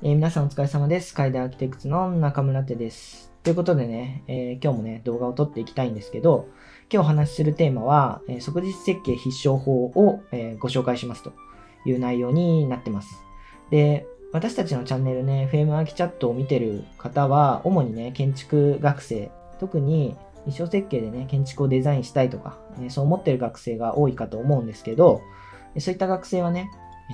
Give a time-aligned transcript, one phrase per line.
[0.00, 1.12] えー、皆さんお疲れ様です。
[1.12, 3.32] カイダーアーキテクツの中村手です。
[3.42, 6.46] ということでね、えー、今日もね、動画を撮っていきたいんですけど、
[6.88, 11.32] 今日お話しするテーマは、えー、即日設計必勝法を、えご紹介しますと
[11.84, 13.08] いう内容になってます。
[13.72, 25.22] で、私たちのチャンネルね、フェームアーキチャットを見てる方は、主にね、建築学生、特に衣装設計でね、建築をデザインしたいとか、ね、そう思ってる学生が多いかと思うんですけど、
[25.80, 26.70] そういった学生はね、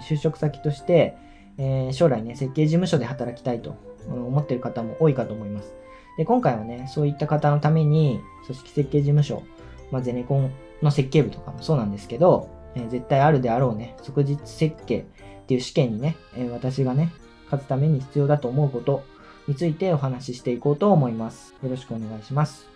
[0.07, 1.17] 就職先として、
[1.59, 3.77] えー、将来ね、設計事務所で働きたいと
[4.09, 5.75] 思ってる方も多いかと思います。
[6.17, 9.43] で、今回はね、そういった方のために、組織設計事務所、
[9.91, 10.53] まあ、ゼネコン
[10.83, 15.05] の設計部とかもそうなんですけど、えー、絶対あるであろうね、即日設計っ
[15.47, 17.13] ていう試験にね、えー、私がね、
[17.45, 19.05] 勝つために必要だと思うこと
[19.47, 21.55] についてお話ししていこうと思います。
[21.63, 22.74] よろしくお願いします。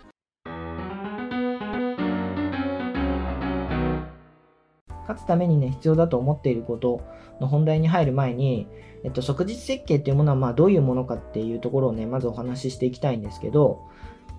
[5.09, 7.01] 勝つためにね、必要だと思っていること
[7.41, 8.67] の本題に入る前に、
[9.03, 13.81] えっと、即日設計っていうものは、まあ、どういうものかっていうところをね、まずお話ししていきたいんですけど、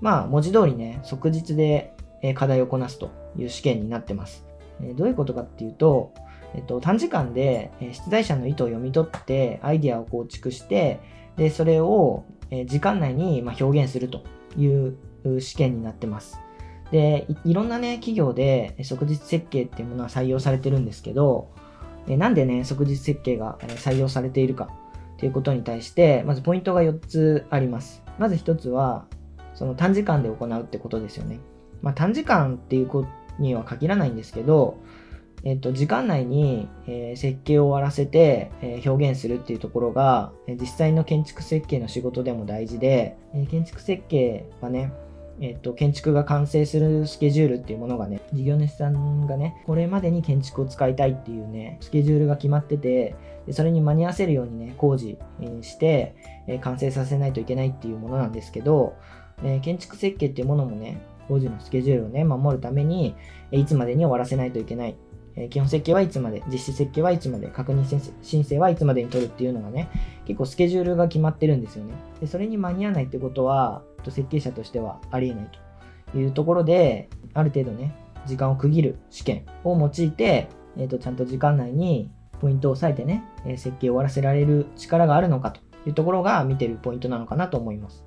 [0.00, 1.92] まあ、文字通りね、即日で
[2.36, 4.46] 課題をこなすという試験になってます。
[4.94, 6.12] どういうことかっていうと、
[6.54, 11.00] えっと、短時間で出題者の意図を読み取って、アイデアを構築して、
[11.36, 12.24] で、それを
[12.66, 14.22] 時間内に表現すると
[14.56, 16.38] いう試験になってます。
[16.90, 21.50] でい、ろんなね、企業で即日設計っていうものは採用されてるんですけど、
[22.06, 24.68] なんでね、即日設計が採用されているか
[25.18, 28.02] ということに対して、まずポイントが4つあります。
[28.18, 29.06] まず1つは、
[29.54, 31.38] その短時間で行うってことですよね。
[31.82, 34.78] まあ、短時間っていうことには限らないんですけど、
[35.42, 44.92] えっと、時間内に、え、設計を終わらせて、え、表現するっていうところが、え実際の建築設計の仕事でも大事で、え建築設計はね、
[45.42, 53.16] えっと、建築が完成するスケジュールっていうものがね、事業主さんがね、これまでに建築を使いたいっていうね、スケジュールが決まってて、
[53.46, 55.16] でそれに間に合わせるようにね、工事
[55.62, 56.14] して、
[56.46, 58.94] え完成させないといけないっていうものなんですけど、
[59.42, 63.14] え建築設計っていうものもね、工事のスケジュールをね、守るために、
[63.50, 64.96] いつまでに終わらせないといけない。
[65.40, 67.84] え基本設計はいつまで、実施設計はいつまで、確認
[68.22, 69.88] 申請はいつまでに取るっていうのがね、
[70.26, 71.94] 結構スケジュールが決まってるんですよね。
[72.20, 75.48] でそれに間に合わないってことは、設計者としてはありえない
[76.12, 77.94] というところで、ある程度ね、
[78.26, 88.04] 時間を区切る試験を用いて、えー、とちゃんと時間内にポイントを押さえてね、え設計を終わらせられる力があるのかというところが見てるポイントなのかなと思います。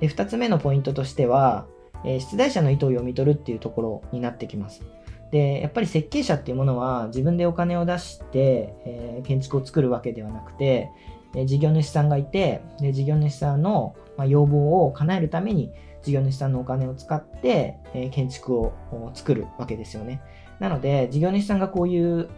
[0.00, 1.66] で2つ目のポイントとしては、
[2.04, 4.82] え出題者の意図を読み取るっていうところになってきます。
[5.30, 10.90] で、やっぱり設計者っていうものは自分でお金を出して、えー、建築を作るわけではなくて、
[11.34, 15.72] えー、事業主さんがいて、で事業主さんの、まあ、要望を叶えるために
[16.02, 18.72] 事業主さんのお金を使って、えー、建築を
[19.14, 20.22] 作るわけですよね。
[20.60, 22.28] なので、事業主さんがこういう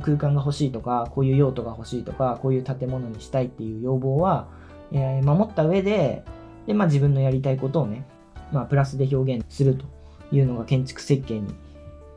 [0.00, 4.48] 空間が欲しいとか、こういう用途が欲しいとか、こういう建物にしたいっていう要望は、
[4.92, 6.22] えー、守った上で、
[6.66, 8.06] でまあ、自分のやりたいことをね、
[8.52, 9.84] まあ、プラスで表現すると
[10.32, 11.54] いうのが建築設計に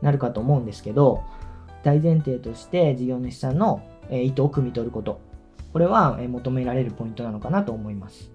[0.02, 1.22] なるかと思うんですけど、
[1.82, 5.20] 大前提として事業主さんの意図を汲み取ること。
[5.72, 8.30] これは求められるポイントなのかなと思います。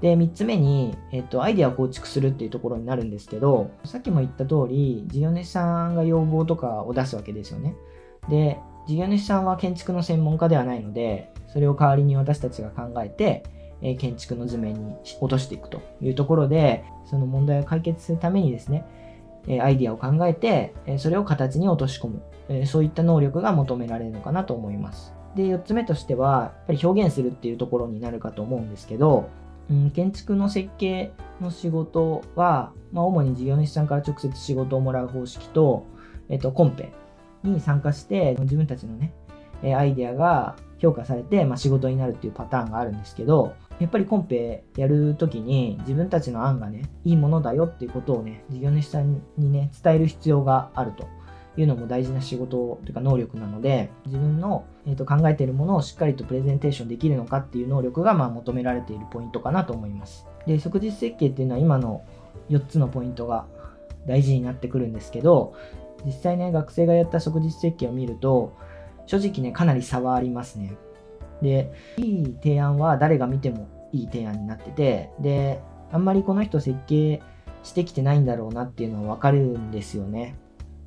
[0.00, 7.74] で、3つ目に、えっと、アイデアを構築するっていうところになるんですけど、さっきも言った通り、事業主さんが要望とかを出すわけですよね。
[8.28, 13.44] で、事業主さんは建築の専門家ではないので、それを代わりに私たちが考えて、
[13.82, 18.84] え建築の図面に落としていくというところで、その問題を解決するためにですね、
[19.46, 25.14] えアイディアを考えて、えそれを形に落とし込む、えそういった能力が求められるのかなと思います。
[25.36, 29.28] で、4つ目としては、やっぱり表現するっていうところになるかと思うんですけど、
[29.70, 35.84] うん、建築の設計の仕事は、まあ、主に事業主さんから直接仕事をもらう方式と、
[36.28, 36.90] えっと、コンペ
[37.42, 39.12] に参加して、自分たちのね、
[39.76, 51.06] アイデアが評価されて、まあ、仕事になるっていうパターンがあるんですけど、やっぱりコンペやるときに自分たちの案がね、いいものだよっていうことをね、事業主さんにね、伝える必要があると
[51.58, 60.26] いうのも大事な仕事というか能力なので、自分の、えー、と考えているものをしっかりとプレゼンテーションできるのかっていう能力がまあ求められているポイントかなと思います。
[60.46, 62.02] で、即日設計っていうのは今の
[62.48, 63.46] 4つのポイントが
[64.06, 65.54] 大事になってくるんですけど、
[66.04, 68.54] 実際ね、学生がやった即日設計を見ると、
[69.06, 70.76] 正直ね、かなり差はありますね。
[71.42, 75.60] で、いい提案は誰が見てもいい提案になってて、で、
[75.92, 77.22] あんまりこの人設計
[77.62, 80.36] してきてないんだろうなっていうのはわかるんですよね。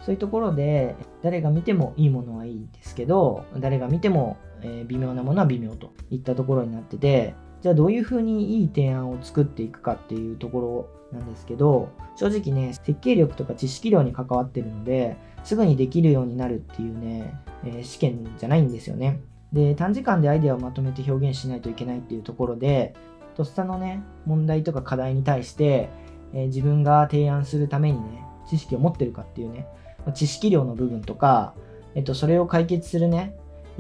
[0.02, 17.34] そういうところで、誰が見てもいいものはいいですけど、誰が見ても、え微妙なものは微妙といったところになってて、じゃあどういうふうにいい提案を作っていくかっていうところなんですけど、正直ね、設計力とか知識量に関わってるので、すぐにできるようになるっていうね、
[17.66, 19.20] え、試験じゃないんですよね。
[19.54, 22.94] で、短時間でアイデアをまとめて表現しないといけないっていうところで、
[23.36, 25.90] とっさのね、問題とか課題に対して、
[26.34, 29.68] えー、自分が提案するためにね、知識を持ってるかっていうね、
[30.14, 31.54] 知識量の部分とか、
[31.96, 33.36] えっと、それを解決するね、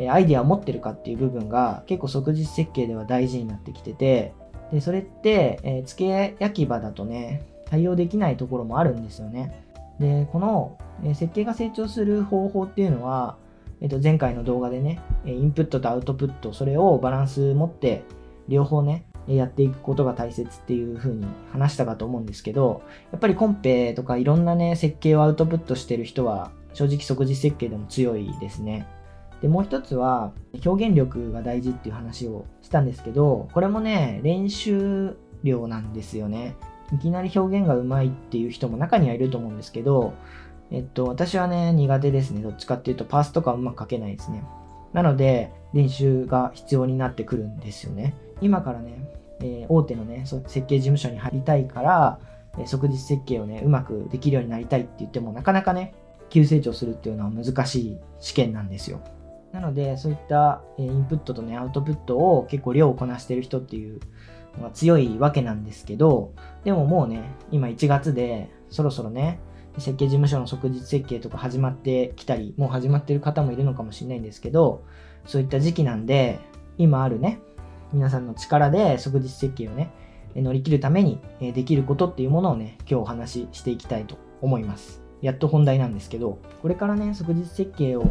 [0.10, 4.33] アイデアを持ってるかっていう部分が結構即日設計では大事になってきてて、
[4.72, 9.65] で、それって、えー、付け焼き場だとね、対応できないところもあるんですよね。
[10.00, 13.38] で、この、え、設計が成長する方法っていうのは、
[13.81, 18.03] えっと、前回の動画でね、インプットとアウトプット、それをバランス持って、
[18.47, 22.81] 両方ね、やっていくことが大切っていう風に話したかと思うんですけど、
[23.11, 28.87] やっぱりコンペとかいろんなね、設計をアウトプットしてる人は、正直即時設計でも強いですね。
[29.41, 30.33] で、もう一つは、
[30.65, 36.55] 表現力が大事っていう話をしたんですけど、これもね、練習量なんですよね。
[36.93, 40.13] いきなり表現がうまいっていう人も中にはいると思うんですけど、
[40.71, 42.42] えっと、私はね、苦手ですね。
[42.42, 44.44] どっちかっていうと、パースとかうまく書けないですね。
[44.94, 48.16] なので、練習が必要になってくるんですよね。
[48.42, 49.10] 今からね、
[49.42, 52.19] えー、大手のね、設計事務所に入りたいから、
[52.57, 55.94] えー、即日設計をね、うまくできるようになりたいって言っても、なかなかね、
[56.30, 59.01] 急成長するっていうのは難しい試験なんですよ。
[59.51, 64.00] なので、そういった、えー、インプットとね、アウトプットを結構量をこなしてる人っていう
[64.57, 66.33] のが強いわけなんですけど、
[66.63, 69.39] でももうね、今1月で、そろそろね、
[69.77, 74.83] 設計事務所の即日設計とか始まってきたり、もう始まってる方もいるのかもしれないんですけど、
[75.25, 76.39] そういった時期なんで、
[76.77, 77.39] 今あるね、
[77.94, 79.92] 皆さんの力で即日設計をね、
[80.36, 85.01] 乗り切るためにできることっていうものをね、今日お話ししていきたいと思います。
[85.21, 88.06] やっと本題なんですけど、これからね、即日設計を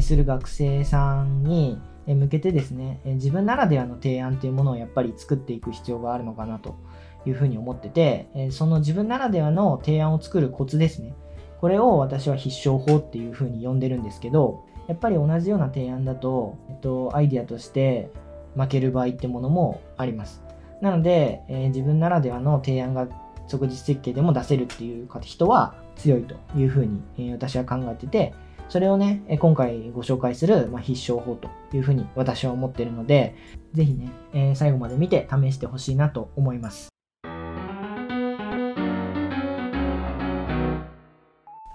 [0.00, 6.76] する学生さんに向けてですね、自分ならではの提案っていうものをやっぱり作っていく必要があるのかなと
[7.26, 11.14] いうふうに思ってて、その自分ならではの提案を作るコツですね。
[11.60, 18.10] これを私は必勝法っていうふうに呼んでるんですけど、やっぱり同じような提案だと、えっと、アイディアとして
[18.54, 20.42] 負ける場合ってものもあります。
[20.82, 23.08] なので、えー、自分ならではの提案が
[23.46, 28.34] 即日設計でも出せるっていう人は強いというふうに、えー、私は考えてて、
[28.68, 33.34] それをね、今回ご紹介する、まあ、必勝法というふうに私は思ってるので、
[33.72, 36.93] ぜひね、えー、最後まで見て試してほしいなと思います。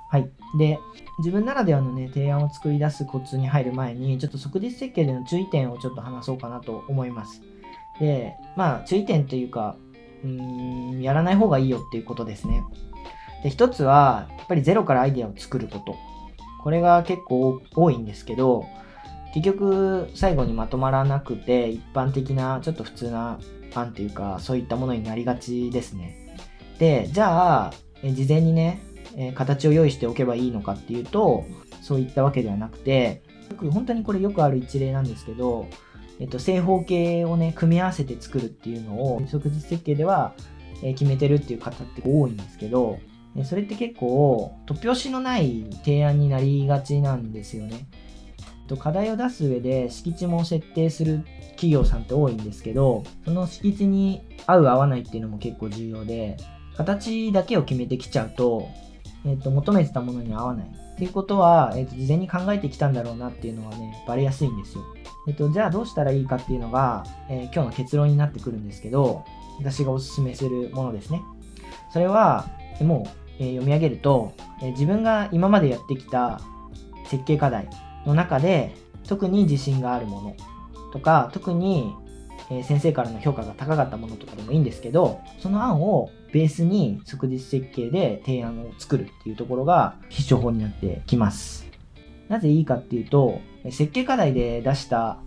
[0.10, 0.30] はい。
[0.58, 0.80] で、
[1.20, 7.42] 自分ならではのね、提案を作り出すコツに入る前に、ちょっと即日設計での注意点をちょっと話そうかなと思います。
[8.00, 9.76] で、まあ、注意点というか、
[10.24, 12.64] うーん、やらない方がいいよっていうことですね。
[13.44, 15.96] で、一つは、やっぱりゼロからアイデアを作ること。
[16.64, 18.66] これが結構多いんですけど、
[19.34, 23.40] 結局、最後にまとまらなくて、一般的な、ちょっと普通な
[23.76, 26.36] 案っていうか、そういったものになりがちですね。
[26.80, 27.74] で、じゃあ、
[28.04, 28.82] 事前にね、
[29.16, 31.46] え形を用意しておけばいいのかっていうと、
[31.82, 33.24] そういったわけではなくて、
[33.72, 35.68] 本当にこれよくある一例なんですけど、
[36.20, 40.34] えっと、正方形をね、組み合わせて作るっていうのを、即日設計では、
[40.82, 43.00] 決めてるっていう方って多いんですけど、
[43.44, 47.88] それって結構、突拍子のない提案になりがちなんですよね。
[48.78, 56.38] 課題を出す上で敷地も設定する企業さんって多いんですけど、その敷地に合う合わないっていうのも結構重要で、
[56.76, 58.68] 形だけを決めてきちゃうと、
[59.26, 64.84] えーと、求めてたものに合わないっていうことは、えーと、事前に考えてきたんだろうなっていうのはね、バレやすいんですよ。
[65.28, 69.24] えっ、と、じゃあどうしたらいいかっていうのが、えー、今日の結論になってくるんですけど、
[69.60, 71.22] 私がおすすめするものですね。
[71.92, 72.48] それは、
[72.82, 76.42] もう、えー、読み上げると、え自分が今までやってきた
[77.06, 77.70] 設計課題
[78.06, 78.76] の中で、
[79.08, 80.36] 特に自信があるもの
[80.92, 81.94] とか、特に
[82.52, 91.68] え先生からの評価が高かったものとかでもいいんですけど、その案をベースに即日設計で提案を作るっていうところが必勝法になってきます。
[92.28, 93.40] なぜいいかっていうと、
[93.72, 95.18] 設計課題で出した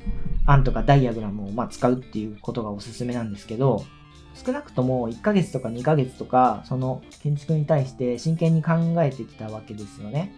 [0.46, 3.84] 案とかダイアグラムをま使うっていうことがおすすめなんですけど、
[4.34, 10.34] 少なくとも1ヶ月とか2ヶ月とか、その建築に対して真剣に考えてきたわけですよね。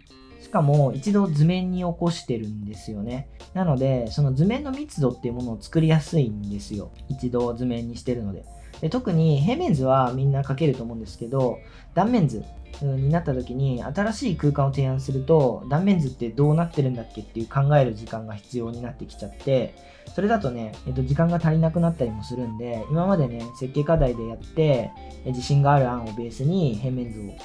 [0.54, 3.28] しかも一度図面に起こしてるんですよね。
[3.54, 6.92] なので、その図面の密度っていうものを作りやすいんですよ。
[7.08, 8.44] 一度図面にしてるので。
[8.80, 11.58] で特に平面図はみんな描けると思うんですけど、
[11.94, 12.44] 断面図
[12.82, 19.74] になった時に新しい空間を提案すると、断面図ってどうなってるんだっけっていう考える時間が必要になってきちゃって、
[20.14, 24.92] それだとね、えっと、時間が足りなくなったりもするんで、今までね、設計課題でやって、
[25.26, 27.36] 自信がある案をベースに平面図を、え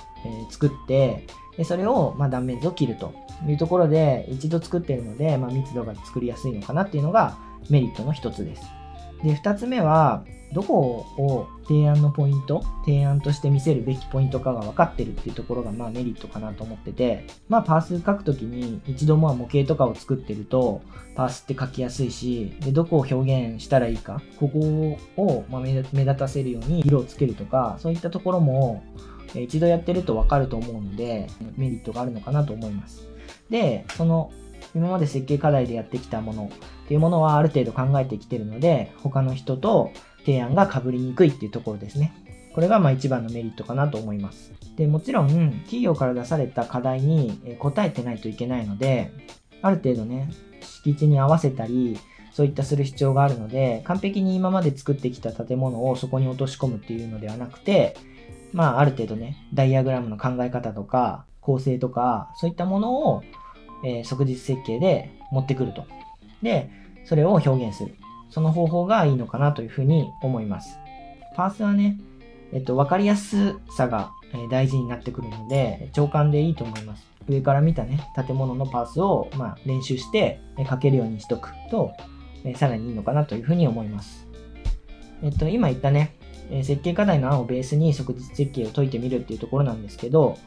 [0.48, 1.26] ー、作って、
[1.60, 3.14] でそれを、ま、断面図を切ると
[3.46, 7.38] いうところで一度作っているので、まあ、密度が作りやすいのかなっていうのが
[7.70, 8.62] メリットの一つです。
[9.26, 20.82] で、二つ目は、どこを提案のポイント、提案として見せるべきポイントかが分かってるっていうところがまあメリットかなと思ってて、まあパース書くときに一度まあ模型とかを作ってると、
[21.16, 28.84] パースって書きやすいし、で、どこを表現したらいいか、ここをま目立たせるように色をつけるとか、そういったところも
[29.36, 31.28] 一度やってると分かると思うので、
[31.58, 33.08] メリットがあるのかなと思います。
[33.50, 34.32] で、その
[34.76, 36.50] 今まで設計課題でやってきたもの
[36.86, 39.92] っていうものはある程度考えてきてるので、他の人と
[40.26, 42.14] 提案が被りにくいっていうところですね。
[42.54, 44.52] これがまあ一番のメリットかなと思います。
[44.76, 49.12] で、もちろん企業から出された課題に答えてないといけないので、
[49.62, 50.30] ある程度ね、
[50.62, 51.98] 敷地に合わせたり、
[52.32, 57.98] そういったする必要があるので、完璧に今まで作ってきた建物をそこに落とし込むっていうのではなくて、
[58.54, 63.24] まあある程度ね、ダイアグラムの考え方とか、構成とか、そういったものを、
[63.84, 65.86] えー、即日設計で持ってくると。
[66.42, 66.70] で、
[67.06, 67.96] それを表現する。
[68.30, 70.80] その方法がいいのかなというふうに思います。
[71.36, 71.98] パースはね、
[72.52, 74.12] えっと、わかりやすさが
[74.50, 77.08] 大事になってくるので、長官でいいと思います。
[77.28, 81.92] 上から見たね、建物のパースを、まあ、練習して書けるようにしとくと、
[82.56, 84.28] さらにいいのかなというふうに思います。
[85.22, 86.16] えっと、今言ったね、
[86.64, 90.38] 設計課題の案をベースに即日設計を解いてみるっていうところなんですけど、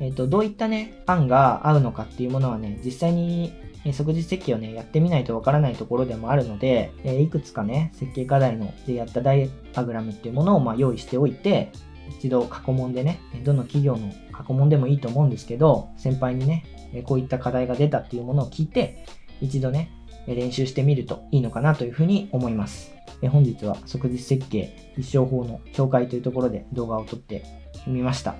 [0.00, 3.52] えっと、どういったね、案が合うのかっていうものはね、実際に
[3.88, 11.72] え即日設計をね、やってみないとわからないところでもあるので、えいくつかね、設計課題のでやったダイアグラムっていうものをま用意しておいて、
[12.18, 16.64] 一度過去問でね、どの企業の過去問でもいいと思うんですけど、先輩にね、
[17.04, 19.04] こういった課題が出たっていうものを聞いて、
[19.40, 19.90] 一度ね、
[20.26, 22.92] 練習してみるといいのかなというふうに思います。
[23.30, 27.44] 本日は即日設計一生法の紹介というところで動画を撮って
[27.86, 28.36] みました。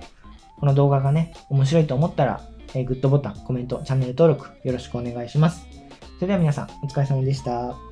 [0.59, 2.41] この動画がね、面白いと思ったら
[2.75, 5.65] えー、グッドボタン、コメント、チャンネル登録よろしくお願いします。
[6.15, 7.88] それでは皆さん、お疲れ様でした。